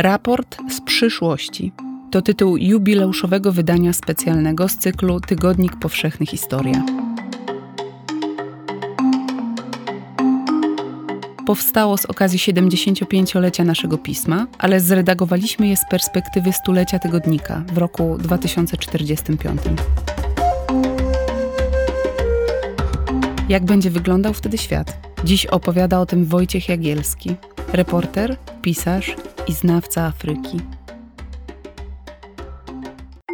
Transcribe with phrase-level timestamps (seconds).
[0.00, 1.72] Raport z przyszłości
[2.10, 6.84] to tytuł jubileuszowego wydania specjalnego z cyklu Tygodnik Powszechny Historia.
[11.46, 18.18] Powstało z okazji 75-lecia naszego pisma, ale zredagowaliśmy je z perspektywy stulecia tygodnika w roku
[18.18, 19.60] 2045.
[23.48, 24.98] Jak będzie wyglądał wtedy świat?
[25.24, 27.34] Dziś opowiada o tym Wojciech Jagielski,
[27.72, 29.16] reporter, pisarz
[29.48, 30.60] i znawca Afryki.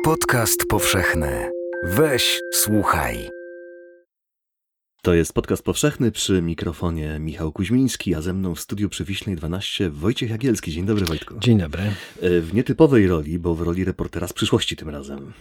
[0.05, 1.51] Podcast powszechny.
[1.85, 3.34] Weź, słuchaj.
[5.05, 9.37] To jest podcast powszechny przy mikrofonie Michał Kuźmiński, a ze mną w studiu przy Wiśnej
[9.37, 10.73] 12 Wojciech Jagielski.
[10.73, 11.35] Dzień dobry Wojtku.
[11.39, 11.83] Dzień dobry.
[11.83, 15.33] E, w nietypowej roli, bo w roli reportera z przyszłości tym razem.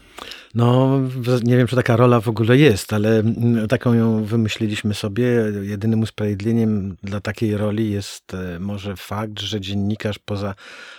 [0.56, 1.00] No,
[1.44, 5.26] nie wiem, czy taka rola w ogóle jest, ale mm, taką ją wymyśliliśmy sobie.
[5.62, 10.56] Jedynym usprawiedliwieniem dla takiej roli jest e, może fakt, że dziennikarz poza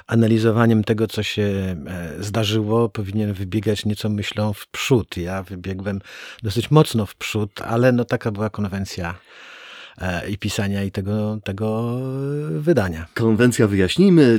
[0.06, 5.16] analizowaniem tego, co się e, zdarzyło, powinien wybiegać nieco myślą w przód.
[5.16, 6.00] Ja wybiegłem
[6.42, 9.14] dosyć mocno w przód, ale no taka była konwencja
[9.98, 11.98] e, i pisania i tego, tego
[12.50, 13.06] wydania.
[13.14, 14.38] Konwencja wyjaśnijmy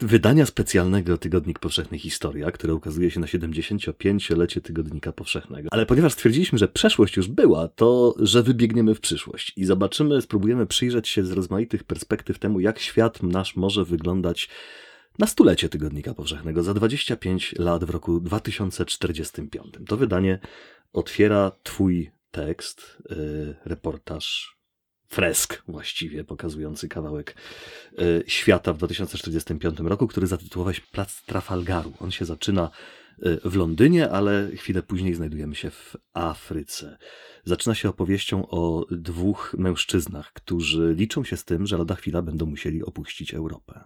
[0.00, 5.68] wydania specjalnego Tygodnik Powszechny Historia, które ukazuje się na 75-lecie Tygodnika Powszechnego.
[5.72, 10.66] Ale ponieważ stwierdziliśmy, że przeszłość już była, to że wybiegniemy w przyszłość i zobaczymy, spróbujemy
[10.66, 14.48] przyjrzeć się z rozmaitych perspektyw temu, jak świat nasz może wyglądać
[15.18, 19.74] na stulecie Tygodnika Powszechnego za 25 lat w roku 2045.
[19.86, 20.38] To wydanie
[20.92, 24.56] otwiera Twój tekst, y, reportaż,
[25.08, 27.36] fresk właściwie pokazujący kawałek
[27.98, 31.92] y, świata w 2045 roku, który zatytułowałeś Plac Trafalgaru.
[32.00, 32.70] On się zaczyna
[33.26, 36.98] y, w Londynie, ale chwilę później znajdujemy się w Afryce.
[37.44, 42.46] Zaczyna się opowieścią o dwóch mężczyznach, którzy liczą się z tym, że lada chwila będą
[42.46, 43.84] musieli opuścić Europę.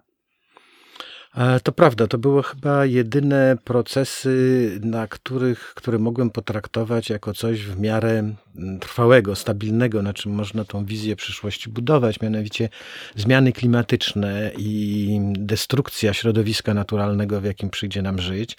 [1.37, 7.63] E, to prawda, to były chyba jedyne procesy, na których, które mogłem potraktować jako coś
[7.63, 8.11] w miarę
[8.57, 12.69] mm, trwałego, stabilnego, na czym można tą wizję przyszłości budować, mianowicie
[13.17, 18.57] zmiany klimatyczne i destrukcja środowiska naturalnego, w jakim przyjdzie nam żyć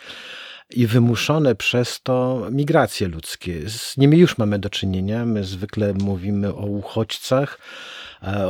[0.70, 3.70] i wymuszone przez to migracje ludzkie.
[3.70, 5.26] Z nimi już mamy do czynienia.
[5.26, 7.60] My zwykle mówimy o uchodźcach,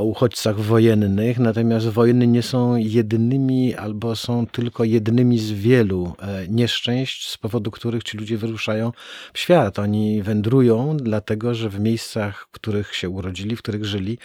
[0.02, 7.30] uchodźcach wojennych, natomiast wojny nie są jedynymi albo są tylko jednymi z wielu e, nieszczęść,
[7.30, 8.92] z powodu których ci ludzie wyruszają
[9.34, 9.80] w świat.
[9.80, 14.18] Oni wędrują, dlatego że w miejscach, w których się urodzili, w których żyli,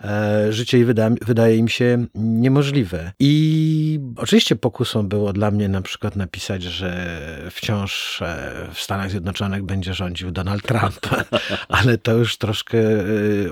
[0.00, 3.12] e, życie wyda, wydaje im się niemożliwe.
[3.20, 7.20] I oczywiście pokusą było dla mnie na przykład napisać, że
[7.50, 11.00] wciąż e, w Stanach Zjednoczonych będzie rządził Donald Trump,
[11.68, 12.78] ale to już troszkę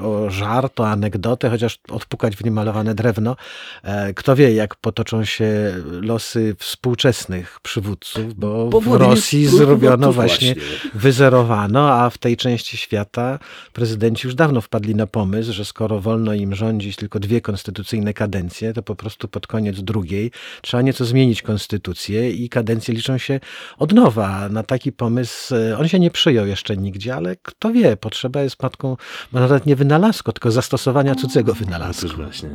[0.03, 3.37] o żart, o anegdotę, anegdotę, chociaż odpukać w niemalowane drewno.
[3.83, 10.55] E, kto wie, jak potoczą się losy współczesnych przywódców, bo, bo w Rosji zrobiono właśnie,
[10.55, 13.39] właśnie, wyzerowano, a w tej części świata
[13.73, 18.73] prezydenci już dawno wpadli na pomysł, że skoro wolno im rządzić tylko dwie konstytucyjne kadencje,
[18.73, 20.31] to po prostu pod koniec drugiej
[20.63, 23.41] trzeba nieco zmienić konstytucję i kadencje liczą się
[23.79, 24.49] od nowa.
[24.49, 28.63] Na taki pomysł e, on się nie przyjął jeszcze nigdzie, ale kto wie, potrzeba jest
[28.63, 28.97] matką,
[29.33, 32.09] nawet nie wynalazku, tylko zastosowania cudzego wynalazku.
[32.17, 32.49] właśnie.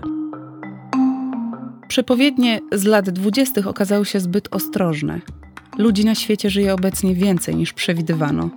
[1.88, 5.22] Przepowiednie z lat dwudziestych okazały się zbyt ostrożne.
[5.78, 8.50] Ludzi na świecie żyje obecnie więcej niż przewidywano.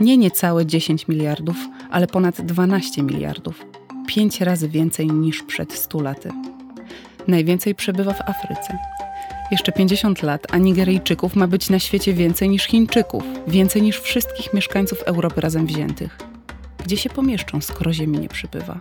[0.00, 1.56] Nie niecałe 10 miliardów,
[1.90, 3.66] ale ponad 12 miliardów.
[4.06, 6.30] Pięć razy więcej niż przed 100 laty.
[7.28, 8.78] Najwięcej przebywa w Afryce.
[9.50, 14.54] Jeszcze 50 lat, a Nigeryjczyków ma być na świecie więcej niż Chińczyków, więcej niż wszystkich
[14.54, 16.18] mieszkańców Europy razem wziętych.
[16.84, 18.80] Gdzie się pomieszczą, skoro Ziemi nie przybywa?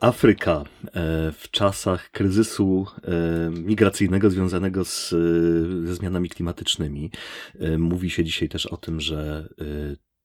[0.00, 5.10] Afryka e, w czasach kryzysu e, migracyjnego związanego z,
[5.84, 7.10] ze zmianami klimatycznymi.
[7.60, 9.48] E, mówi się dzisiaj też o tym, że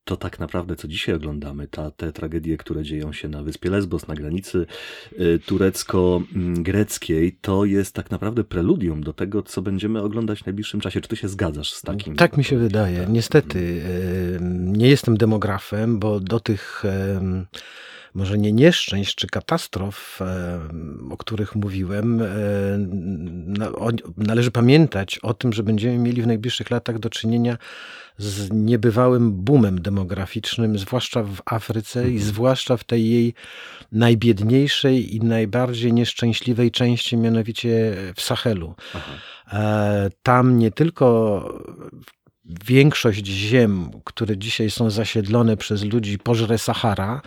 [0.04, 4.08] to tak naprawdę, co dzisiaj oglądamy, ta, te tragedie, które dzieją się na wyspie Lesbos,
[4.08, 4.66] na granicy
[5.46, 11.02] turecko-greckiej, to jest tak naprawdę preludium do tego, co będziemy oglądać w najbliższym czasie.
[11.02, 12.16] Czy ty się zgadzasz z takim?
[12.16, 13.06] Tak mi się wydaje.
[13.10, 13.82] Niestety,
[14.60, 16.84] nie jestem demografem, bo do tych
[18.20, 20.60] może nie nieszczęść czy katastrof, e,
[21.10, 22.26] o których mówiłem, e,
[24.18, 27.58] należy pamiętać o tym, że będziemy mieli w najbliższych latach do czynienia
[28.18, 32.24] z niebywałym boomem demograficznym, zwłaszcza w Afryce i mhm.
[32.24, 33.34] zwłaszcza w tej jej
[33.92, 38.76] najbiedniejszej i najbardziej nieszczęśliwej części, mianowicie w Sahelu.
[38.96, 39.12] Aha.
[39.52, 41.08] E, tam nie tylko
[42.46, 47.22] większość ziem, które dzisiaj są zasiedlone przez ludzi, pożre Sahara,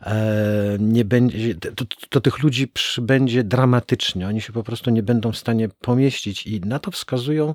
[0.00, 4.28] e, nie będzie, to, to tych ludzi przybędzie dramatycznie.
[4.28, 7.54] Oni się po prostu nie będą w stanie pomieścić i na to wskazują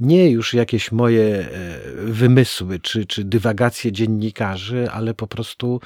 [0.00, 1.48] nie już jakieś moje e,
[1.96, 5.80] wymysły czy, czy dywagacje dziennikarzy, ale po prostu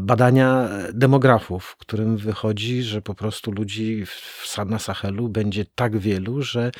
[0.00, 6.42] badania demografów, w którym wychodzi, że po prostu ludzi w, na Sahelu będzie tak wielu,
[6.42, 6.70] że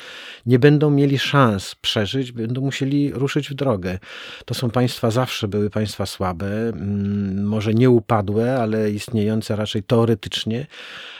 [0.45, 3.99] nie będą mieli szans przeżyć, będą musieli ruszyć w drogę.
[4.45, 10.67] To są państwa, zawsze były państwa słabe, mm, może nie upadłe, ale istniejące raczej teoretycznie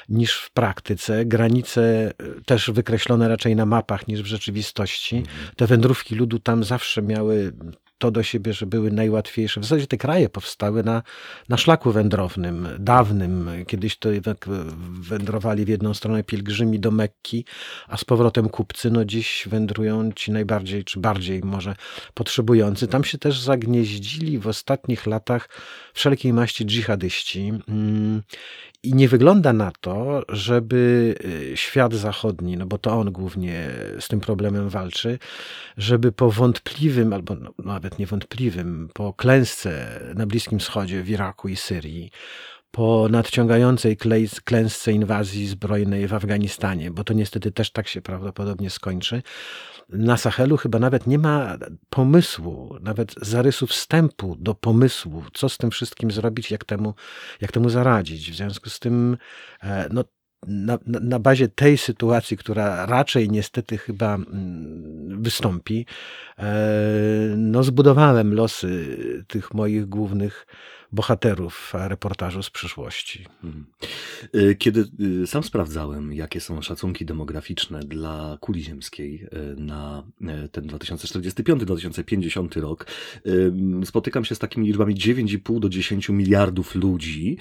[0.09, 1.25] niż w praktyce.
[1.25, 5.15] Granice e, też wykreślone raczej na mapach niż w rzeczywistości.
[5.15, 5.37] Mhm.
[5.55, 7.53] Te wędrówki ludu tam zawsze miały
[8.01, 9.61] to do siebie, że były najłatwiejsze.
[9.61, 11.03] W zasadzie te kraje powstały na,
[11.49, 13.49] na szlaku wędrownym, dawnym.
[13.67, 14.09] Kiedyś to
[15.01, 17.45] wędrowali w jedną stronę pielgrzymi do Mekki,
[17.87, 18.91] a z powrotem kupcy.
[18.91, 21.75] No dziś wędrują ci najbardziej, czy bardziej może
[22.13, 22.87] potrzebujący.
[22.87, 25.49] Tam się też zagnieździli w ostatnich latach
[25.93, 27.53] wszelkiej maści dżihadyści.
[28.83, 33.69] I nie wygląda na to, żeby y, świat zachodni, no bo to on głównie
[33.99, 35.19] z tym problemem walczy,
[35.77, 41.55] żeby po wątpliwym, albo no, nawet niewątpliwym, po klęsce na Bliskim Wschodzie, w Iraku i
[41.55, 42.11] Syrii,
[42.71, 43.97] po nadciągającej
[44.45, 49.21] klęsce inwazji zbrojnej w Afganistanie, bo to niestety też tak się prawdopodobnie skończy,
[49.91, 51.57] na Sahelu chyba nawet nie ma
[51.89, 56.93] pomysłu, nawet zarysu wstępu do pomysłu, co z tym wszystkim zrobić, jak temu,
[57.41, 58.31] jak temu zaradzić.
[58.31, 59.17] W związku z tym,
[59.63, 60.03] e, no,
[60.47, 65.85] na, na, bazie tej sytuacji, która raczej niestety chyba mm, wystąpi,
[66.37, 66.53] e,
[67.37, 68.97] no zbudowałem losy
[69.27, 70.45] tych moich głównych
[70.91, 73.25] bohaterów reportażu z przyszłości.
[73.43, 73.65] Mhm.
[74.35, 74.85] Y, kiedy
[75.23, 80.03] y, sam sprawdzałem, jakie są szacunki demograficzne dla kuli ziemskiej y, na
[80.51, 82.87] ten 2045-2050 rok,
[83.85, 87.37] spotykam się z takimi liczbami 9,5 do 10 miliardów ludzi.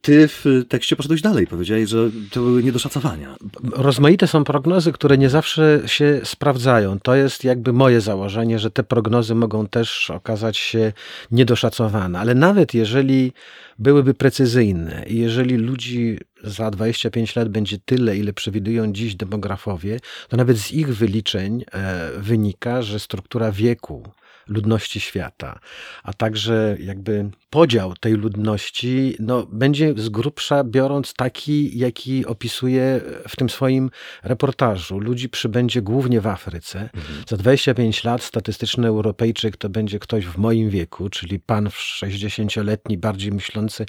[0.00, 3.36] Ty w tekście poszedłeś dalej, powiedziałeś, że to były niedoszacowania.
[3.72, 7.00] Rozmaite są prognozy, które nie zawsze się sprawdzają.
[7.00, 10.92] To jest jakby moje założenie, że te prognozy mogą też okazać się
[11.30, 13.32] niedoszacowane, ale nawet jeżeli
[13.78, 20.36] byłyby precyzyjne i jeżeli ludzi za 25 lat będzie tyle, ile przewidują dziś demografowie, to
[20.36, 24.02] nawet z ich wyliczeń e, wynika, że struktura wieku
[24.50, 25.58] ludności świata,
[26.02, 33.36] a także jakby podział tej ludności no, będzie z grubsza biorąc taki, jaki opisuje w
[33.36, 33.90] tym swoim
[34.22, 34.98] reportażu.
[34.98, 36.80] Ludzi przybędzie głównie w Afryce.
[36.80, 37.24] Mhm.
[37.28, 43.32] Za 25 lat statystyczny Europejczyk to będzie ktoś w moim wieku, czyli pan 60-letni, bardziej
[43.32, 43.86] myślący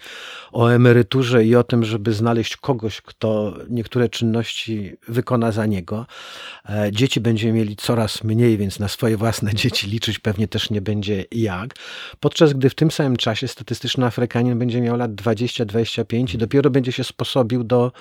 [0.51, 6.05] o emeryturze i o tym, żeby znaleźć kogoś, kto niektóre czynności wykona za niego.
[6.69, 10.81] E, dzieci będziemy mieli coraz mniej, więc na swoje własne dzieci liczyć pewnie też nie
[10.81, 11.75] będzie jak.
[12.19, 16.91] Podczas gdy w tym samym czasie statystyczny Afrykanin będzie miał lat 20-25 i dopiero będzie
[16.91, 17.91] się sposobił do,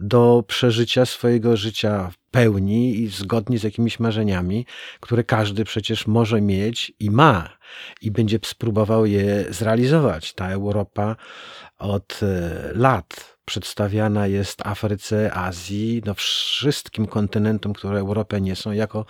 [0.00, 4.66] do przeżycia swojego życia w pełni i zgodnie z jakimiś marzeniami,
[5.00, 7.58] które każdy przecież może mieć i ma
[8.02, 10.32] i będzie spróbował je zrealizować.
[10.32, 11.16] Ta Europa
[11.78, 19.06] od e, lat przedstawiana jest Afryce, Azji, no wszystkim kontynentom, które Europę nie są, jako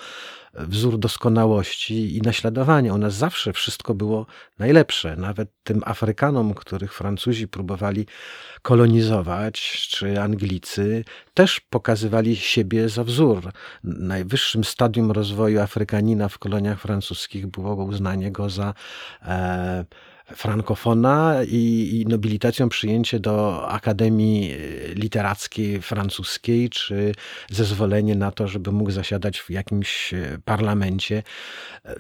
[0.55, 2.95] wzór doskonałości i naśladowania.
[2.95, 4.27] U nas zawsze wszystko było
[4.59, 5.17] najlepsze.
[5.17, 8.07] Nawet tym Afrykanom, których Francuzi próbowali
[8.63, 13.53] kolonizować, czy Anglicy, też pokazywali siebie za wzór.
[13.85, 18.75] Najwyższym stadium rozwoju Afrykanina w koloniach francuskich było uznanie go za
[19.23, 19.85] e,
[20.37, 24.55] frankofona i, i nobilitacją przyjęcie do Akademii
[24.95, 27.15] Literackiej Francuskiej, czy
[27.51, 31.23] zezwolenie na to, żeby mógł zasiadać w jakimś e, parlamencie.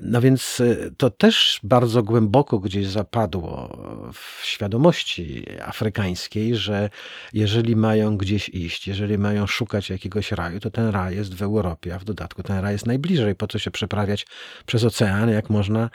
[0.00, 3.78] No więc e, to też bardzo głęboko gdzieś zapadło
[4.12, 6.90] w świadomości afrykańskiej, że
[7.32, 11.94] jeżeli mają gdzieś iść, jeżeli mają szukać jakiegoś raju, to ten raj jest w Europie,
[11.94, 13.34] a w dodatku ten raj jest najbliżej.
[13.34, 14.26] Po co się przeprawiać
[14.66, 15.90] przez ocean, jak można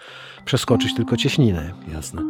[0.45, 1.73] przeskoczyć tylko cieśninę?
[1.93, 2.22] Jasne.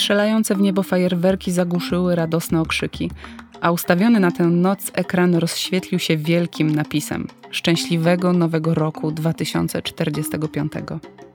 [0.00, 3.10] Strzelające w niebo fajerwerki zagłuszyły radosne okrzyki,
[3.60, 10.72] a ustawiony na tę noc ekran rozświetlił się wielkim napisem Szczęśliwego Nowego Roku 2045.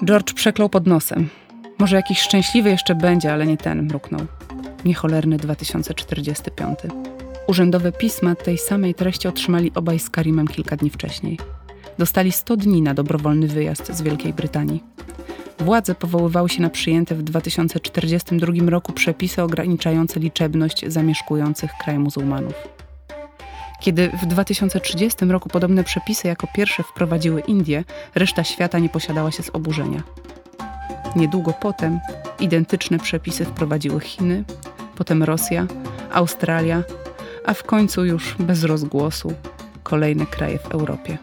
[0.06, 1.30] George przeklął pod nosem.
[1.78, 4.22] Może jakiś szczęśliwy jeszcze będzie, ale nie ten, mruknął.
[4.86, 6.80] Niecholerny 2045.
[7.48, 11.40] Urzędowe pisma tej samej treści otrzymali obaj z Karimem kilka dni wcześniej.
[11.98, 14.84] Dostali 100 dni na dobrowolny wyjazd z Wielkiej Brytanii.
[15.60, 22.54] Władze powoływały się na przyjęte w 2042 roku przepisy ograniczające liczebność zamieszkujących kraj muzułmanów.
[23.80, 27.84] Kiedy w 2030 roku podobne przepisy jako pierwsze wprowadziły Indie,
[28.16, 30.04] reszta świata nie posiadała się z oburzenia.
[31.16, 32.00] Niedługo potem
[32.40, 34.44] identyczne przepisy wprowadziły Chiny,
[34.96, 35.68] potem Rosja,
[36.12, 36.84] Australia,
[37.46, 39.34] a w końcu już bez rozgłosu
[39.84, 41.18] kolejne kraje w Europie.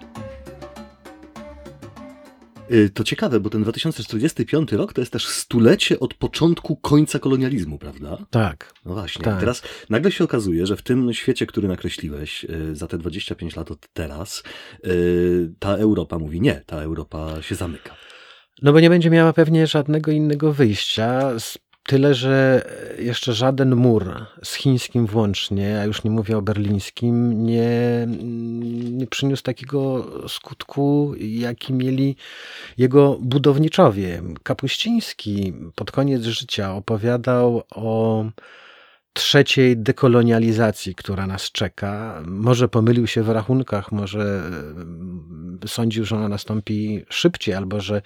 [2.73, 7.79] Y, to ciekawe, bo ten 2045 rok to jest też stulecie od początku końca kolonializmu,
[7.79, 8.19] prawda?
[8.31, 8.73] Tak.
[8.85, 9.25] No właśnie.
[9.25, 9.41] Tak.
[9.41, 13.71] Teraz nagle się okazuje, że w tym świecie, który nakreśliłeś y, za te 25 lat
[13.71, 14.43] od teraz,
[14.87, 17.95] y, ta Europa mówi nie, ta Europa się zamyka.
[18.63, 21.39] No bo nie będzie miała pewnie żadnego innego wyjścia.
[21.39, 22.65] z- Tyle, że
[22.99, 28.07] jeszcze żaden mur z chińskim włącznie, a już nie mówię o berlińskim, nie,
[28.91, 32.17] nie przyniósł takiego skutku, jaki mieli
[32.79, 34.23] jego budowniczowie.
[34.43, 38.25] Kapuściński pod koniec życia opowiadał o
[39.13, 42.23] trzeciej dekolonializacji, która nas czeka.
[42.27, 44.43] Może pomylił się w rachunkach, może
[45.65, 48.03] e, sądził, że ona nastąpi szybciej, albo że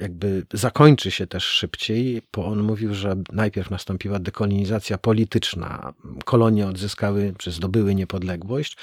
[0.00, 5.92] jakby zakończy się też szybciej, bo on mówił, że najpierw nastąpiła dekolonizacja polityczna.
[6.24, 8.76] Kolonie odzyskały, czy zdobyły niepodległość.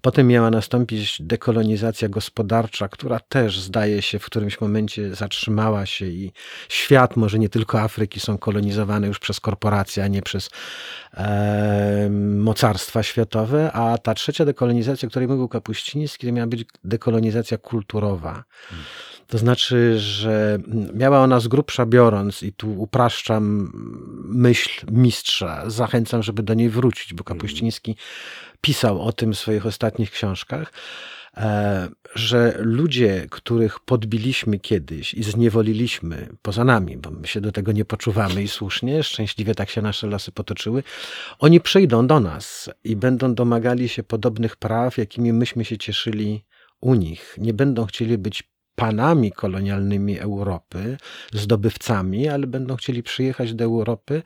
[0.00, 6.32] Potem miała nastąpić dekolonizacja gospodarcza, która też zdaje się w którymś momencie zatrzymała się i
[6.68, 10.50] świat, może nie tylko Afryki, są kolonizowane już przez korporacje, a nie przez
[11.14, 13.72] e, mocarstwa światowe.
[13.72, 18.44] A ta trzecia dekolonizacja, o której mówił Kapuściński, to miała być dekolonizacja kulturowa.
[19.30, 20.58] To znaczy, że
[20.94, 23.72] miała ona z grubsza biorąc, i tu upraszczam
[24.24, 27.96] myśl mistrza, zachęcam, żeby do niej wrócić, bo Kapuściński
[28.60, 30.72] pisał o tym w swoich ostatnich książkach,
[31.36, 37.72] e, że ludzie, których podbiliśmy kiedyś i zniewoliliśmy poza nami, bo my się do tego
[37.72, 40.82] nie poczuwamy i słusznie, szczęśliwie tak się nasze losy potoczyły,
[41.38, 46.44] oni przyjdą do nas i będą domagali się podobnych praw, jakimi myśmy się cieszyli
[46.80, 47.36] u nich.
[47.38, 50.96] Nie będą chcieli być panami kolonialnymi Europy,
[51.32, 54.22] zdobywcami, ale będą chcieli przyjechać do Europy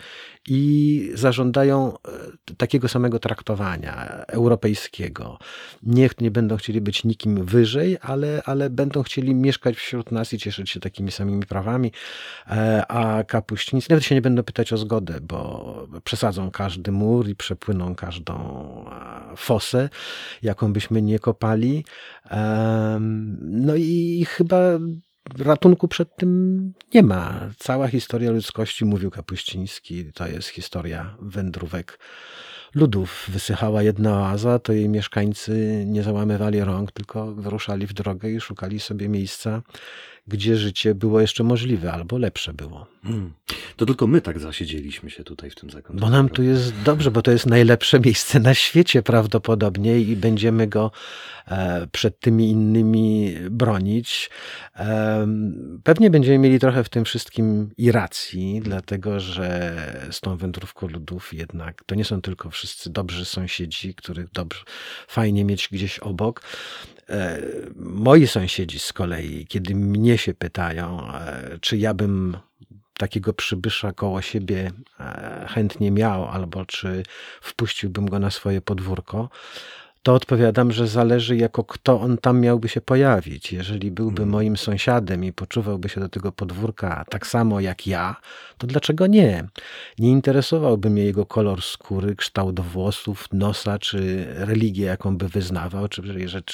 [0.48, 3.94] i zażądają e, takiego samego traktowania
[4.28, 5.38] europejskiego.
[5.82, 10.38] Niech nie będą chcieli być nikim wyżej, ale, ale będą chcieli mieszkać wśród nas i
[10.38, 11.92] cieszyć się takimi samymi prawami.
[12.46, 17.36] E, A kapuścińcy nawet się nie będą pytać o zgodę, bo przesadzą każdy mur i
[17.36, 18.34] przepłyną każdą
[19.32, 19.88] e, fosę,
[20.42, 21.84] jaką byśmy nie kopali.
[23.40, 24.56] No i chyba
[25.38, 27.50] ratunku przed tym nie ma.
[27.58, 31.98] Cała historia ludzkości, mówił Kapuściński, to jest historia wędrówek
[32.74, 33.26] ludów.
[33.28, 38.80] Wysychała jedna oaza, to jej mieszkańcy nie załamywali rąk, tylko wyruszali w drogę i szukali
[38.80, 39.62] sobie miejsca,
[40.26, 42.86] gdzie życie było jeszcze możliwe albo lepsze było.
[43.02, 43.32] Hmm.
[43.76, 46.00] To tylko my tak zasiedzieliśmy się tutaj w tym zakątku.
[46.06, 50.66] Bo nam tu jest dobrze, bo to jest najlepsze miejsce na świecie prawdopodobnie i będziemy
[50.66, 50.90] go
[51.48, 54.30] e, przed tymi innymi bronić.
[54.74, 59.74] Em, Pewnie będziemy mieli trochę w tym wszystkim i racji, dlatego że
[60.10, 64.64] z tą wędrówką ludów jednak to nie są tylko wszyscy dobrzy sąsiedzi, których dobrze,
[65.08, 66.42] fajnie mieć gdzieś obok.
[67.08, 67.42] E,
[67.76, 72.36] Moi sąsiedzi z kolei, kiedy mnie się pytają, e, czy ja bym
[72.98, 77.02] takiego przybysza koło siebie e, chętnie miał, albo czy
[77.40, 79.30] wpuściłbym go na swoje podwórko,
[80.04, 83.52] to odpowiadam, że zależy jako kto on tam miałby się pojawić.
[83.52, 84.28] Jeżeli byłby Mhm.
[84.28, 88.16] moim sąsiadem i poczuwałby się do tego podwórka tak samo jak ja,
[88.58, 89.44] to dlaczego nie?
[89.98, 96.02] Nie interesowałby mnie jego kolor skóry, kształt włosów, nosa, czy religię, jaką by wyznawał, czy,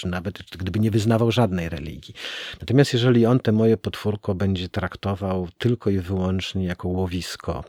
[0.05, 2.15] nawet gdyby nie wyznawał żadnej religii.
[2.61, 7.65] Natomiast jeżeli on te moje podwórko będzie traktował tylko i wyłącznie jako łowisko,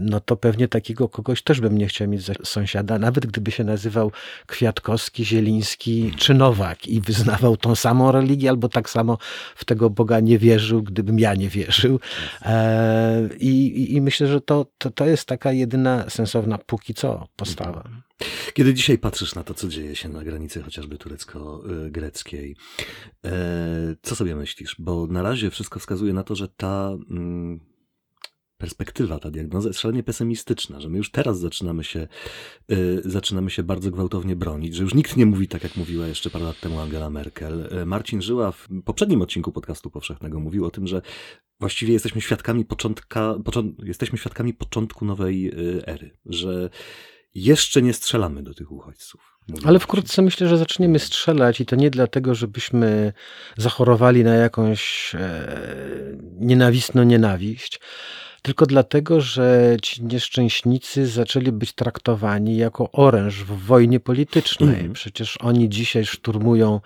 [0.00, 3.64] no to pewnie takiego kogoś też bym nie chciał mieć za sąsiada, nawet gdyby się
[3.64, 4.12] nazywał
[4.46, 9.18] Kwiatkowski, Zieliński czy Nowak i wyznawał tą samą religię, albo tak samo
[9.56, 12.00] w tego Boga nie wierzył, gdybym ja nie wierzył.
[12.42, 17.28] E, I, i, i myślę, że to, to, to jest taka jedyna sensowna póki co
[17.36, 17.88] postawa.
[18.54, 22.56] Kiedy dzisiaj patrzysz na to, co dzieje się na granicy chociażby turecko-greckiej,
[23.24, 23.30] e,
[24.02, 24.76] co sobie myślisz?
[24.78, 27.60] Bo na razie wszystko wskazuje na to, że ta mm,
[28.62, 32.00] perspektywa, ta diagnoza jest szalenie pesymistyczna, że my już teraz zaczynamy się,
[32.70, 36.30] e, zaczynamy się bardzo gwałtownie bronić, że już nikt nie mówi tak, jak mówiła jeszcze
[36.30, 37.68] parę lat temu Angela Merkel.
[37.70, 41.02] E, Marcin Żyła w poprzednim odcinku podcastu powszechnego mówił o tym, że
[41.60, 46.70] właściwie jesteśmy świadkami początka, począ, jesteśmy świadkami początku nowej e, ery, że
[47.34, 49.38] jeszcze nie strzelamy do tych uchodźców.
[49.64, 53.12] Ale wkrótce myślę, że zaczniemy strzelać i to nie dlatego, żebyśmy
[53.56, 55.48] zachorowali na jakąś e,
[56.40, 57.80] nienawistną nienawiść,
[58.42, 64.80] tylko dlatego, że ci nieszczęśnicy zaczęli być traktowani jako oręż w wojnie politycznej.
[64.80, 64.92] Mm.
[64.92, 66.80] Przecież oni dzisiaj szturmują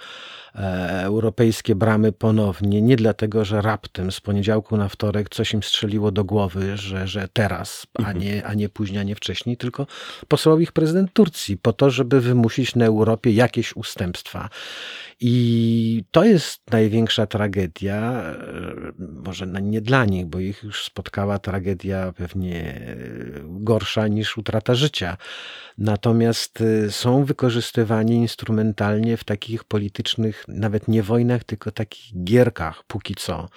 [1.02, 6.24] europejskie bramy ponownie, nie dlatego, że raptem z poniedziałku na wtorek coś im strzeliło do
[6.24, 8.18] głowy, że, że teraz, a mhm.
[8.18, 9.86] nie, a nie później, a nie wcześniej, tylko
[10.28, 14.48] posłał ich prezydent Turcji po to, żeby wymusić na Europie jakieś ustępstwa.
[15.20, 18.36] I to jest największa tragedia, e,
[18.98, 22.86] może nie dla nich, bo ich już spotkała tragedia pewnie
[23.44, 25.16] gorsza niż utrata życia.
[25.78, 33.14] Natomiast e, są wykorzystywani instrumentalnie w takich politycznych nawet nie wojnach, tylko takich gierkach póki
[33.14, 33.48] co.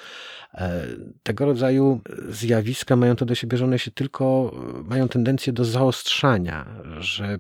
[0.54, 0.86] E,
[1.24, 4.52] tego rodzaju zjawiska mają to do siebie, że one się tylko
[4.84, 6.66] mają tendencję do zaostrzania,
[7.00, 7.40] że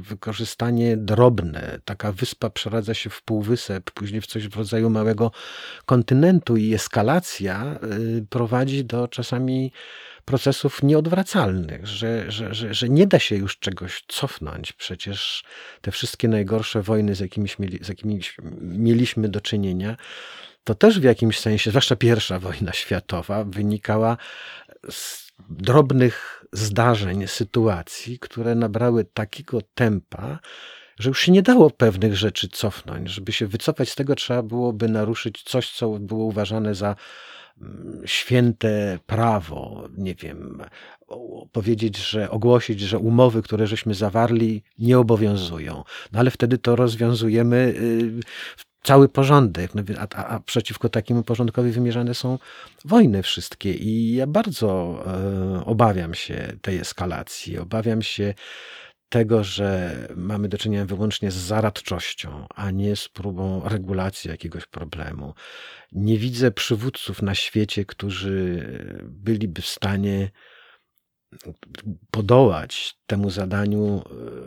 [0.00, 5.30] wykorzystanie drobne, taka wyspa przeradza się w półwysep, później w coś w rodzaju małego
[5.84, 7.78] kontynentu i eskalacja
[8.18, 9.72] y, prowadzi do czasami
[10.24, 14.72] procesów nieodwracalnych, że, że, że, że nie da się już czegoś cofnąć.
[14.72, 15.44] Przecież
[15.80, 17.48] te wszystkie najgorsze wojny, z jakimi,
[17.80, 18.20] z jakimi
[18.60, 19.96] mieliśmy do czynienia,
[20.64, 24.16] to też w jakimś sensie, zwłaszcza pierwsza wojna światowa, wynikała
[24.90, 30.38] z drobnych zdarzeń, sytuacji, które nabrały takiego tempa,
[30.98, 33.10] że już się nie dało pewnych rzeczy cofnąć.
[33.10, 36.96] Żeby się wycofać z tego, trzeba byłoby naruszyć coś, co było uważane za
[38.04, 40.62] święte prawo, nie wiem,
[41.52, 45.84] powiedzieć, że ogłosić, że umowy, które żeśmy zawarli, nie obowiązują.
[46.12, 48.20] No ale wtedy to rozwiązujemy y,
[48.82, 52.38] cały porządek, no, a, a, przeciwko takiemu porządkowi wymierzane są
[52.84, 53.74] wojny wszystkie.
[53.74, 58.34] I ja bardzo e, obawiam się tej eskalacji, obawiam się
[59.12, 65.34] tego, że mamy do czynienia wyłącznie z zaradczością, a nie z próbą regulacji jakiegoś problemu.
[65.92, 68.66] Nie widzę przywódców na świecie, którzy
[69.04, 70.30] byliby w stanie
[72.10, 74.02] podołać temu zadaniu,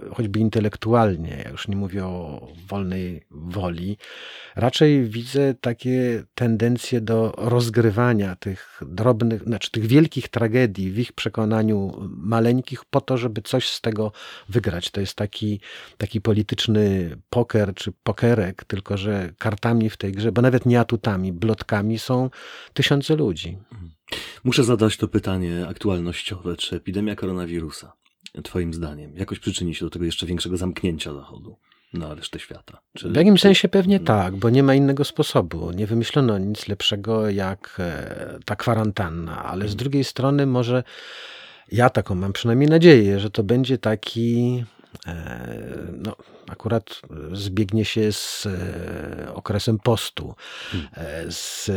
[0.09, 3.97] e, choćby intelektualnie, ja już nie mówię o wolnej woli,
[4.55, 11.93] raczej widzę takie tendencje do rozgrywania tych drobnych, znaczy tych wielkich tragedii w ich przekonaniu
[12.09, 14.11] maleńkich po to, żeby coś z tego
[14.49, 14.91] wygrać.
[14.91, 15.59] To jest taki,
[15.97, 21.33] taki polityczny poker czy pokerek, tylko że kartami w tej grze, bo nawet nie atutami,
[21.33, 22.29] blotkami są
[22.73, 23.57] tysiące ludzi.
[24.43, 26.55] Muszę zadać to pytanie aktualnościowe.
[26.57, 27.93] Czy epidemia koronawirusa,
[28.43, 31.57] Twoim zdaniem, jakoś przyczyni się do tego jeszcze większego zamknięcia Zachodu?
[31.93, 32.81] na resztę świata.
[32.97, 33.09] Czy...
[33.09, 34.05] W jakimś sensie pewnie no.
[34.05, 35.71] tak, bo nie ma innego sposobu.
[35.71, 39.77] Nie wymyślono nic lepszego jak e, ta kwarantanna, ale z mhm.
[39.77, 40.83] drugiej strony może
[41.71, 44.63] ja taką mam przynajmniej nadzieję, że to będzie taki
[45.97, 46.15] no,
[46.49, 50.35] akurat zbiegnie się z e, okresem postu,
[50.71, 51.31] hmm.
[51.31, 51.71] z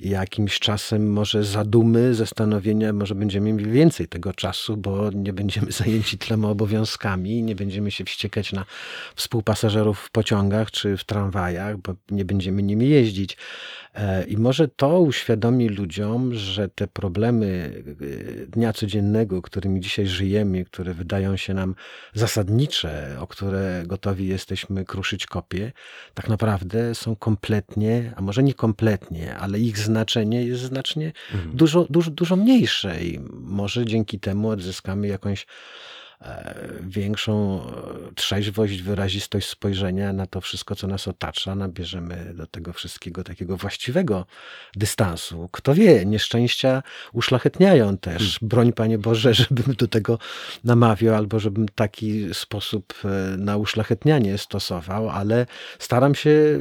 [0.00, 6.18] jakimś czasem może zadumy, zastanowienia, może będziemy mieli więcej tego czasu, bo nie będziemy zajęci
[6.18, 8.64] tyloma obowiązkami, nie będziemy się wściekać na
[9.14, 13.36] współpasażerów w pociągach czy w tramwajach, bo nie będziemy nimi jeździć.
[13.96, 17.72] E, I może to uświadomi ludziom, że te problemy
[18.42, 21.74] e, dnia codziennego, którymi dzisiaj żyjemy, które wydają się nam
[22.14, 25.72] zasadnicze, o które gotowi jesteśmy kruszyć kopie,
[26.14, 31.56] tak naprawdę są kompletnie, a może nie kompletnie, ale ich znaczenie jest znacznie mhm.
[31.56, 35.46] dużo, dużo, dużo mniejsze i może dzięki temu odzyskamy jakąś
[36.82, 43.24] większą e, trzeźwość, wyrazistość spojrzenia na to wszystko, co nas otacza, nabierzemy do tego wszystkiego
[43.24, 44.26] takiego właściwego
[44.76, 45.48] dystansu.
[45.52, 48.18] Kto wie, nieszczęścia uszlachetniają też.
[48.18, 48.48] Hmm.
[48.48, 50.18] Broń, Panie Boże, żebym do tego
[50.64, 55.46] namawiał, albo żebym taki sposób e, na uszlachetnianie stosował, ale
[55.78, 56.58] staram się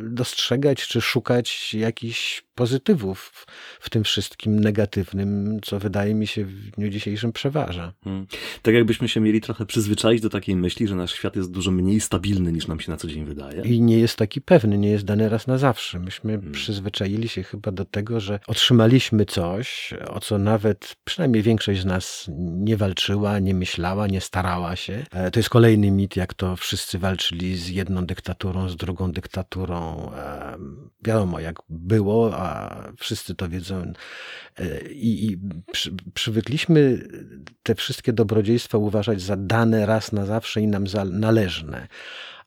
[0.00, 3.46] dostrzegać czy szukać jakichś pozytywów
[3.80, 7.92] w tym wszystkim negatywnym, co wydaje mi się w dniu dzisiejszym przeważa.
[8.04, 8.26] Hmm.
[8.62, 12.00] Tak jakbyśmy się mieli trochę przyzwyczaić do takiej myśli, że nasz świat jest dużo mniej
[12.00, 13.62] stabilny niż nam się na co dzień wydaje.
[13.62, 15.98] I nie jest taki pewny, nie jest dany raz na zawsze.
[15.98, 16.52] Myśmy hmm.
[16.52, 22.30] przyzwyczaili się chyba do tego, że otrzymaliśmy coś, o co nawet przynajmniej większość z nas
[22.38, 25.04] nie walczyła, nie myślała, nie starała się.
[25.12, 30.10] E, to jest kolejny mit, jak to wszyscy walczyli z jedną dyktaturą, z drugą dyktaturą.
[31.04, 33.92] Wiadomo, jak było, a wszyscy to wiedzą.
[34.58, 35.38] E, I, i
[35.72, 37.08] przy, przywykliśmy
[37.62, 41.88] te wszystkie dobrodziejstwa uważać za dane raz na zawsze i nam za należne.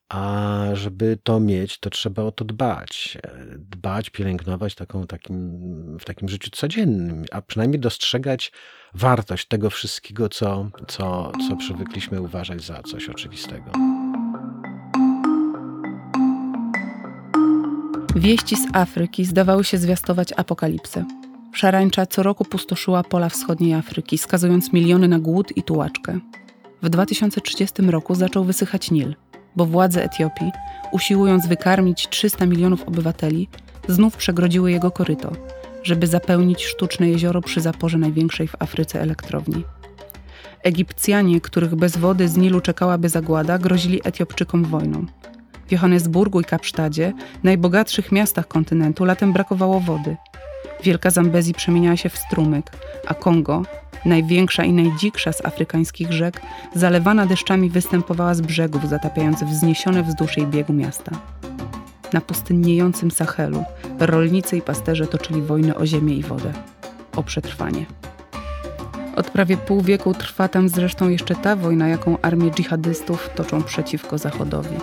[0.09, 3.17] A żeby to mieć, to trzeba o to dbać.
[3.23, 8.51] E, dbać, pielęgnować taką, takim, w takim życiu codziennym, a przynajmniej dostrzegać
[8.93, 13.96] wartość tego wszystkiego, co, co, co przywykliśmy uważać za coś oczywistego.
[18.17, 21.05] Wieści z Afryki zdawały się zwiastować apokalipsę.
[21.53, 26.19] Szarańcza co roku pustoszyła pola wschodniej Afryki, skazując miliony na głód i tułaczkę.
[26.81, 29.15] W 2030 roku zaczął wysychać Nil,
[29.55, 30.51] bo władze Etiopii,
[30.91, 33.47] usiłując wykarmić 300 milionów obywateli,
[33.87, 35.31] znów przegrodziły jego koryto,
[35.83, 39.63] żeby zapełnić sztuczne jezioro przy zaporze największej w Afryce elektrowni.
[40.63, 45.05] Egipcjanie, których bez wody z Nilu czekałaby zagłada, grozili Etiopczykom wojną.
[45.67, 50.17] W Johannesburgu i Kapsztadzie, najbogatszych miastach kontynentu, latem brakowało wody.
[50.83, 52.71] Wielka Zambezji przemieniała się w strumyk,
[53.07, 53.63] a Kongo,
[54.05, 56.41] największa i najdziksza z afrykańskich rzek,
[56.75, 61.11] zalewana deszczami występowała z brzegów, zatapiając wzniesione wzdłuż jej biegu miasta.
[62.13, 63.63] Na pustynniejącym Sahelu
[63.99, 66.53] rolnicy i pasterze toczyli wojnę o ziemię i wodę,
[67.15, 67.85] o przetrwanie.
[69.15, 74.17] Od prawie pół wieku trwa tam zresztą jeszcze ta wojna, jaką armie dżihadystów toczą przeciwko
[74.17, 74.77] Zachodowi.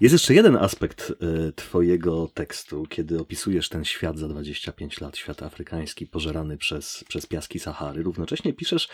[0.00, 1.12] Jest jeszcze jeden aspekt
[1.48, 7.26] y, Twojego tekstu, kiedy opisujesz ten świat za 25 lat, świat afrykański pożerany przez, przez
[7.26, 8.02] piaski Sahary.
[8.02, 8.88] Równocześnie piszesz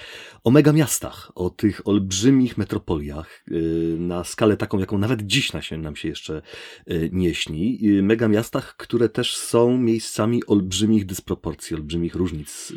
[0.44, 5.78] o megamiastach, o tych olbrzymich metropoliach y, na skalę taką, jaką nawet dziś na się,
[5.78, 6.42] nam się jeszcze
[6.90, 7.78] y, nie śni.
[8.02, 12.72] Megamiastach, które też są miejscami olbrzymich dysproporcji, olbrzymich różnic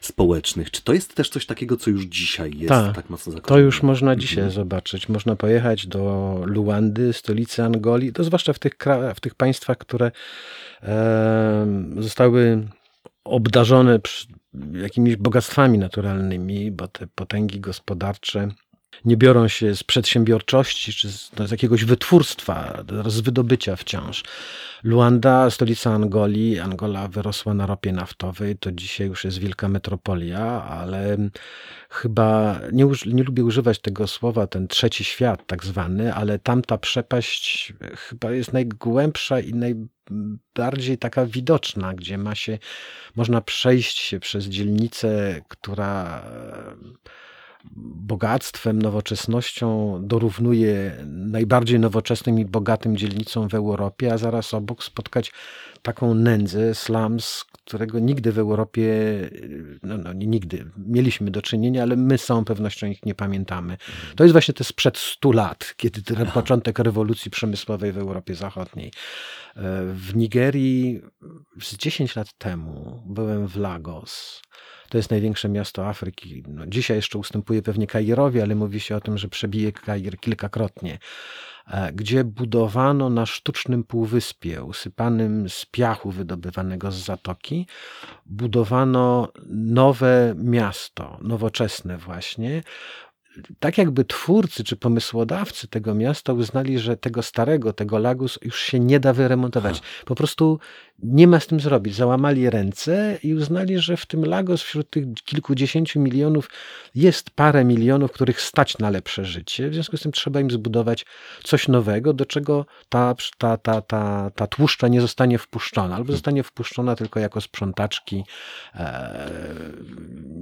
[0.00, 0.70] społecznych.
[0.70, 3.62] Czy to jest też coś takiego, co już dzisiaj jest Ta, tak mocno zakorzenione?
[3.62, 4.54] To już można dzisiaj mhm.
[4.54, 5.08] zobaczyć.
[5.08, 8.72] Można pojechać do Luandy, stolicy stolicy Angolii, to zwłaszcza w tych,
[9.14, 10.10] w tych państwach, które
[10.82, 11.66] e,
[11.98, 12.68] zostały
[13.24, 13.98] obdarzone
[14.72, 18.48] jakimiś bogactwami naturalnymi, bo te potęgi gospodarcze
[19.04, 24.24] nie biorą się z przedsiębiorczości czy z, no, z jakiegoś wytwórstwa, z wydobycia wciąż.
[24.84, 31.16] Luanda, stolica Angolii, Angola wyrosła na ropie naftowej, to dzisiaj już jest wielka metropolia, ale
[31.90, 37.72] chyba, nie, nie lubię używać tego słowa, ten trzeci świat tak zwany, ale tamta przepaść
[37.96, 42.58] chyba jest najgłębsza i najbardziej taka widoczna, gdzie ma się,
[43.16, 46.22] można przejść się przez dzielnicę, która
[48.06, 55.32] bogactwem, nowoczesnością dorównuje najbardziej nowoczesnym i bogatym dzielnicom w Europie, a zaraz obok spotkać
[55.82, 58.92] taką nędzę, slums, którego nigdy w Europie,
[59.82, 63.76] no, no nie nigdy, mieliśmy do czynienia, ale my z całą pewnością ich nie pamiętamy.
[64.16, 68.86] To jest właśnie te sprzed 100 lat, kiedy ten początek rewolucji przemysłowej w Europie Zachodniej.
[68.86, 68.92] E,
[69.94, 71.00] w Nigerii
[71.60, 74.42] z 10 lat temu byłem w Lagos
[74.92, 76.42] to jest największe miasto Afryki.
[76.48, 80.98] No, dzisiaj jeszcze ustępuje pewnie Kairowi, ale mówi się o tym, że przebije Kair kilkakrotnie
[81.66, 87.66] e, gdzie budowano na sztucznym półwyspie, usypanym z piachu wydobywanego z zatoki,
[88.26, 92.62] budowano nowe miasto, nowoczesne właśnie,
[93.58, 98.80] tak jakby twórcy czy pomysłodawcy tego miasta uznali, że tego starego, tego lagus już się
[98.80, 99.82] nie da wyremontować.
[100.04, 100.58] Po prostu
[101.02, 101.94] nie ma z tym zrobić.
[101.94, 106.50] Załamali ręce i uznali, że w tym Lagos wśród tych kilkudziesięciu milionów
[106.94, 109.70] jest parę milionów, których stać na lepsze życie.
[109.70, 111.06] W związku z tym trzeba im zbudować
[111.42, 116.42] coś nowego, do czego ta, ta, ta, ta, ta tłuszcza nie zostanie wpuszczona, albo zostanie
[116.42, 118.24] wpuszczona tylko jako sprzątaczki,
[118.74, 119.30] e,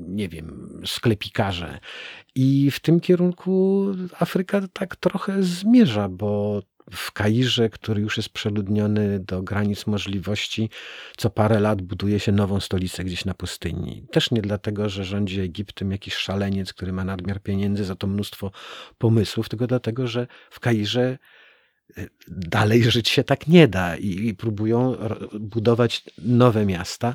[0.09, 1.79] nie wiem, sklepikarze.
[2.35, 3.87] I w tym kierunku
[4.19, 6.61] Afryka tak trochę zmierza, bo
[6.93, 10.71] w Kairze, który już jest przeludniony do granic możliwości,
[11.17, 14.07] co parę lat buduje się nową stolicę gdzieś na pustyni.
[14.13, 18.51] Też nie dlatego, że rządzi Egiptem jakiś szaleniec, który ma nadmiar pieniędzy, za to mnóstwo
[18.99, 21.19] pomysłów, tylko dlatego, że w Kairze
[21.97, 24.97] e, dalej żyć się tak nie da i, i, próbują
[25.41, 27.15] budować nowe miasta.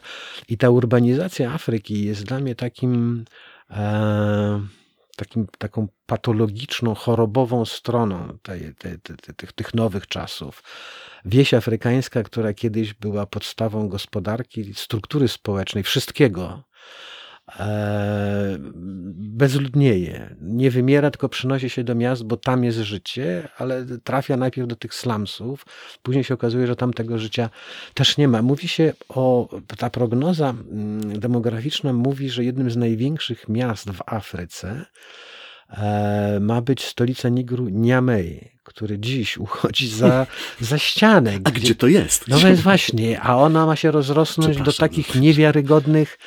[0.49, 3.25] I ta urbanizacja Afryki jest dla mnie takim.
[3.69, 4.84] E,
[5.15, 10.63] takim, taką patologiczną, chorobową stroną tej, tej, tej, tych, tych nowych czasów.
[11.25, 16.63] Wieś afrykańska, która kiedyś była podstawą gospodarki, struktury społecznej, wszystkiego,
[19.15, 20.35] bezludnieje.
[20.41, 24.75] Nie wymiera, tylko przenosi się do miast, bo tam jest życie, ale trafia najpierw do
[24.75, 25.65] tych slumsów.
[26.03, 27.49] Później się okazuje, że tam tego życia
[27.93, 28.41] też nie ma.
[28.41, 34.85] Mówi się o, ta prognoza mm, demograficzna mówi, że jednym z największych miast w Afryce
[35.69, 40.27] e, ma być stolica Nigru Niamey, który dziś uchodzi za,
[40.59, 41.31] za ścianę.
[41.31, 42.27] Gdzie, a gdzie to jest?
[42.27, 46.17] No więc właśnie, a ona ma się rozrosnąć do takich niewiarygodnych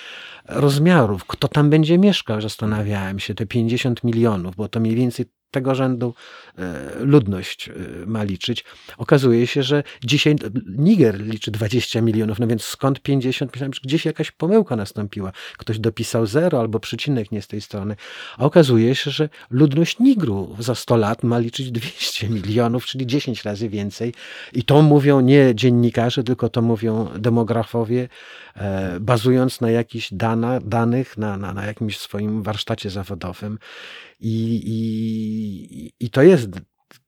[0.49, 1.25] rozmiarów.
[1.25, 6.15] Kto tam będzie mieszkał, zastanawiałem się, te 50 milionów, bo to mniej więcej tego rzędu
[6.59, 7.73] e, ludność e,
[8.07, 8.65] ma liczyć.
[8.99, 13.53] Okazuje się, że dzisiaj Niger liczy 20 milionów, no więc skąd 50?
[13.53, 15.33] Myślałem, że gdzieś jakaś pomyłka nastąpiła.
[15.59, 17.97] Ktoś dopisał zero albo przycinek nie z tej strony.
[18.39, 23.45] A okazuje się, że ludność Nigru za 100 lat ma liczyć 200 milionów, czyli 10
[23.45, 24.15] razy więcej.
[24.53, 28.09] I to mówią nie dziennikarze, tylko to mówią demografowie,
[28.55, 33.59] e, bazując na jakichś dana, danych, na, na, na jakimś swoim warsztacie zawodowym.
[34.21, 36.51] I, i, i to jest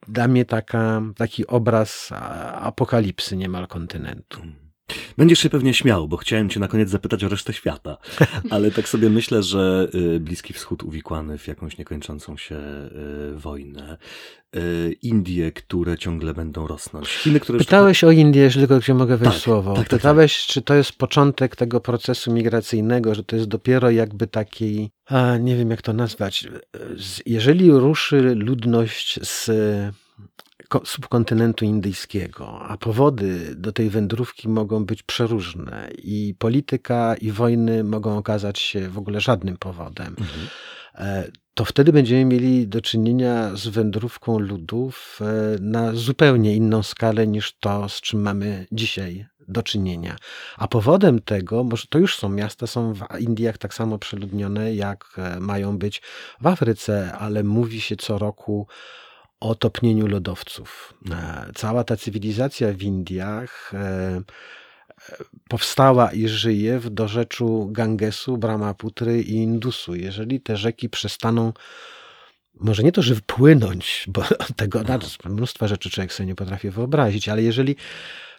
[0.08, 2.10] dla mnie taka, taki obraz
[2.54, 4.40] apokalipsy niemal kontynentu.
[5.18, 7.96] Będziesz się pewnie śmiał, bo chciałem cię na koniec zapytać o resztę świata,
[8.50, 13.98] ale tak sobie myślę, że y, Bliski Wschód uwikłany w jakąś niekończącą się y, wojnę,
[14.56, 17.58] y, Indie, które ciągle będą rosnąć, Chiny, które...
[17.58, 19.74] Pytałeś o Indię, jeżeli tylko gdzie mogę wejść tak, słowo.
[19.74, 24.26] Tak, tak, Pytałeś, czy to jest początek tego procesu migracyjnego, że to jest dopiero jakby
[24.26, 26.48] taki, a, nie wiem jak to nazwać,
[27.26, 29.50] jeżeli ruszy ludność z
[30.84, 38.18] subkontynentu indyjskiego, a powody do tej wędrówki mogą być przeróżne i polityka i wojny mogą
[38.18, 40.16] okazać się w ogóle żadnym powodem.
[40.18, 40.46] Mhm.
[40.94, 45.24] E, to wtedy będziemy mieli do czynienia z wędrówką ludów e,
[45.60, 50.16] na zupełnie inną skalę niż to, z czym mamy dzisiaj do czynienia.
[50.56, 55.04] A powodem tego, może to już są miasta, są w Indiach tak samo przeludnione, jak
[55.16, 56.02] e, mają być
[56.40, 58.66] w Afryce, ale mówi się co roku
[59.40, 60.94] o topnieniu lodowców.
[61.10, 64.22] E, cała ta cywilizacja w Indiach e, e,
[65.48, 69.94] powstała i żyje w dorzeczu Gangesu, Brahmaputry i Indusu.
[69.94, 71.52] Jeżeli te rzeki przestaną
[72.60, 74.22] może nie to, że płynąć, bo
[74.56, 74.82] tego
[75.24, 77.76] mnóstwa rzeczy człowiek sobie nie potrafi wyobrazić, ale jeżeli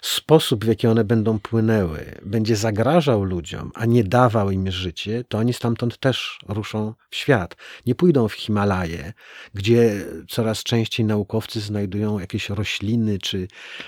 [0.01, 5.38] sposób, w jaki one będą płynęły, będzie zagrażał ludziom, a nie dawał im życie, to
[5.38, 7.55] oni stamtąd też ruszą w świat.
[7.86, 9.13] Nie pójdą w Himalaje,
[9.53, 13.47] gdzie coraz częściej naukowcy znajdują jakieś rośliny czy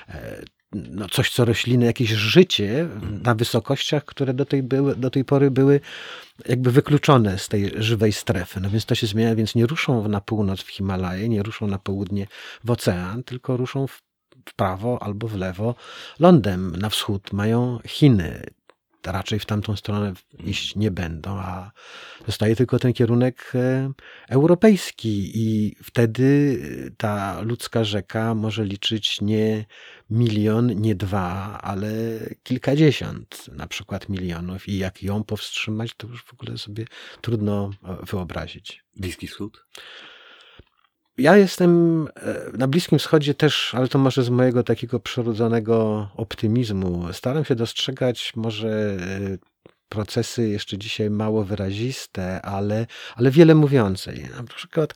[0.10, 0.44] e,
[0.74, 2.90] no coś, co rośliny, jakieś życie
[3.24, 5.80] na wysokościach, które do tej, były, do tej pory były
[6.46, 8.60] jakby wykluczone z tej żywej strefy.
[8.60, 11.80] No więc to się zmienia, więc nie ruszą na północ w Himalaje, nie ruszą na
[11.80, 12.28] południe
[12.64, 14.02] w ocean, tylko ruszą w
[14.46, 15.76] w prawo albo w lewo
[16.20, 16.76] lądem.
[16.76, 18.44] Na wschód mają Chiny.
[19.06, 21.72] Raczej w tamtą stronę iść nie będą, a
[22.28, 23.92] zostaje tylko ten kierunek e,
[24.30, 26.60] europejski, i wtedy
[26.98, 29.66] ta ludzka rzeka może liczyć nie
[30.10, 31.92] milion, nie dwa, ale
[32.44, 34.70] kilkadziesiąt na przykład milionów.
[34.70, 36.86] I jak ją powstrzymać, to już w ogóle sobie
[37.22, 38.84] trudno e, wyobrazić.
[38.96, 39.66] Bliski Wschód?
[41.18, 47.14] Ja jestem e, na Bliskim Wschodzie też, ale to może z mojego takiego przyrodzonego optymizmu.
[47.14, 49.38] Staram się dostrzegać może e,
[49.90, 54.14] procesy jeszcze dzisiaj mało wyraziste, ale, ale wiele mówiące.
[54.38, 54.94] Na przykład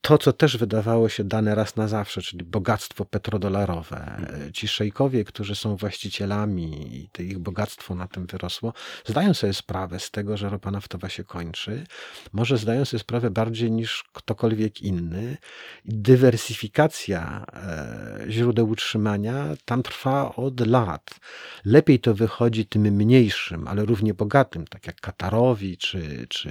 [0.00, 4.26] to, co też wydawało się dane raz na zawsze, czyli bogactwo petrodolarowe.
[4.52, 8.72] Ci szejkowie, którzy są właścicielami i ich bogactwo na tym wyrosło,
[9.04, 11.84] zdają sobie sprawę z tego, że ropa naftowa się kończy.
[12.32, 15.36] Może zdają sobie sprawę bardziej niż ktokolwiek inny.
[15.84, 21.20] Dywersyfikacja e, źródeł utrzymania tam trwa od lat.
[21.64, 26.50] Lepiej to wychodzi tym mniejszym, ale równie bogatym, tak jak Katarowi czy, czy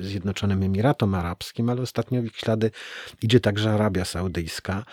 [0.00, 2.70] Zjednoczonym Emiratom Arabskim, ale ostatnio ich ślady
[3.22, 4.84] idzie także Arabia Saudyjska.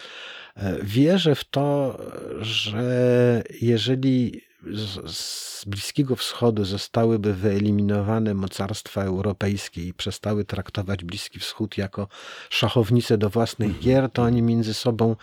[0.57, 1.97] E, wierzę w to,
[2.41, 4.41] że jeżeli
[4.73, 12.07] z, z Bliskiego Wschodu zostałyby wyeliminowane mocarstwa europejskie i przestały traktować Bliski Wschód jako
[12.49, 13.83] szachownicę do własnych mhm.
[13.85, 15.15] gier, to oni między sobą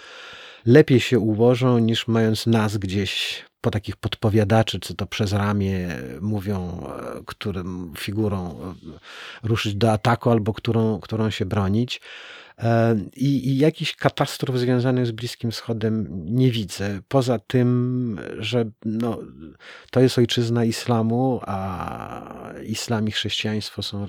[0.67, 5.89] lepiej się ułożą niż mając nas gdzieś po takich podpowiadaczy, czy to przez ramię
[6.21, 12.01] mówią, e, którym figurą e, ruszyć do ataku, albo którą, którą się bronić.
[13.17, 17.01] I, I jakichś katastrof związanych z Bliskim Wschodem nie widzę.
[17.09, 19.19] Poza tym, że no,
[19.91, 24.07] to jest ojczyzna islamu, a islam i chrześcijaństwo są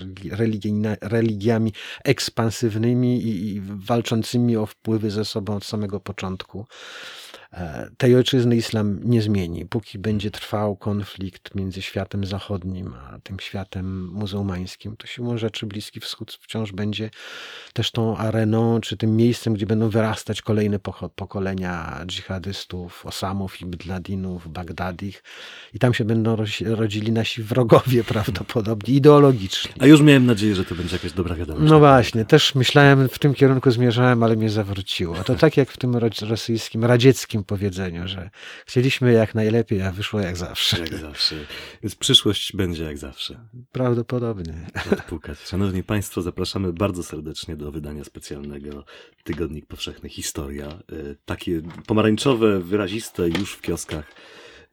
[1.01, 6.65] religiami ekspansywnymi i, i walczącymi o wpływy ze sobą od samego początku.
[7.53, 9.65] E, tej ojczyzny islam nie zmieni.
[9.65, 15.99] Póki będzie trwał konflikt między światem zachodnim a tym światem muzułmańskim, to siłą rzeczy Bliski
[15.99, 17.09] Wschód wciąż będzie
[17.73, 20.79] też tą areną, czy tym miejscem, gdzie będą wyrastać kolejne
[21.15, 25.23] pokolenia dżihadystów, Osamów i Bydladinów, Bagdadich
[25.73, 26.35] i tam się będą
[26.65, 29.71] rodzili nasi wrogowie prawdopodobnie, ideologiczni.
[29.79, 31.71] A już miałem nadzieję, że to będzie jakaś dobra wiadomość.
[31.71, 35.15] No właśnie, też myślałem, w tym kierunku zmierzałem, ale mnie zawróciło.
[35.15, 38.29] To tak jak w tym rosyjskim, radzieckim powiedzeniu, że
[38.65, 40.79] chcieliśmy jak najlepiej, a wyszło jak zawsze.
[40.79, 41.35] Jak zawsze.
[41.83, 43.47] Więc przyszłość będzie jak zawsze.
[43.71, 44.53] Prawdopodobnie.
[44.91, 45.39] Odpukać.
[45.39, 48.85] Szanowni Państwo, zapraszamy bardzo serdecznie do wydania specjalnego
[49.23, 50.67] Tygodnik Powszechny Historia.
[50.67, 50.79] E,
[51.25, 54.11] takie pomarańczowe, wyraziste już w kioskach.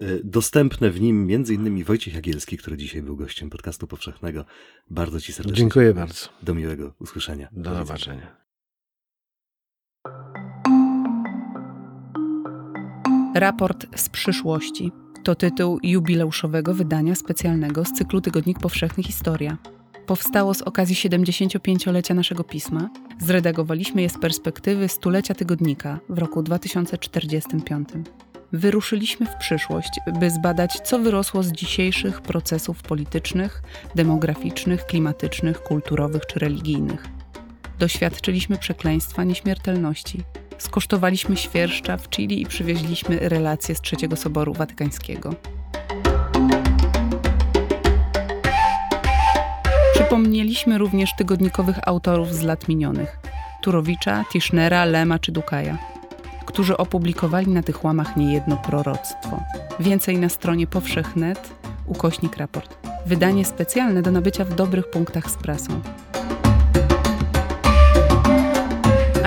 [0.00, 1.84] E, Dostępne w nim m.in.
[1.84, 4.44] Wojciech Jagielski, który dzisiaj był gościem podcastu powszechnego.
[4.90, 5.58] Bardzo Ci serdecznie.
[5.58, 6.28] Dziękuję bardzo.
[6.42, 7.48] Do miłego usłyszenia.
[7.52, 7.84] Do widzenia.
[7.84, 8.36] zobaczenia.
[13.34, 14.92] Raport z przyszłości
[15.24, 19.56] to tytuł jubileuszowego wydania specjalnego z cyklu Tygodnik Powszechny Historia.
[20.06, 22.90] Powstało z okazji 75-lecia naszego pisma.
[23.18, 27.88] Zredagowaliśmy je z perspektywy stulecia tygodnika w roku 2045.
[28.52, 33.62] Wyruszyliśmy w przyszłość, by zbadać, co wyrosło z dzisiejszych procesów politycznych,
[33.94, 37.06] demograficznych, klimatycznych, kulturowych czy religijnych.
[37.78, 40.22] Doświadczyliśmy przekleństwa nieśmiertelności.
[40.60, 45.34] Skosztowaliśmy świerszcza w Chili i przywieźliśmy relacje z Trzeciego Soboru Watykańskiego.
[49.94, 53.18] Przypomnieliśmy również tygodnikowych autorów z lat minionych
[53.62, 55.78] Turowicza, Tischnera, Lema czy Dukaja,
[56.46, 59.42] którzy opublikowali na tych łamach niejedno proroctwo.
[59.80, 61.54] Więcej na stronie powszechnet
[61.86, 62.76] ukośnik raport.
[63.06, 65.80] Wydanie specjalne do nabycia w dobrych punktach z prasą.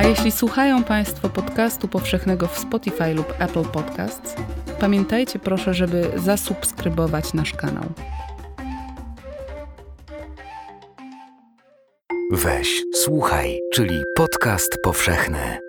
[0.03, 4.35] A jeśli słuchają Państwo podcastu powszechnego w Spotify lub Apple Podcasts,
[4.79, 7.83] pamiętajcie proszę, żeby zasubskrybować nasz kanał.
[12.31, 15.59] Weź, słuchaj, czyli podcast powszechny.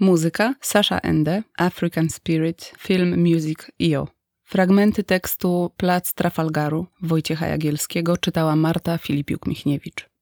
[0.00, 4.08] Muzyka Sasha Ende, African Spirit, Film Music IO.
[4.44, 10.13] Fragmenty tekstu Plac Trafalgaru Wojciecha Jagielskiego czytała Marta Filipiuk-Michniewicz.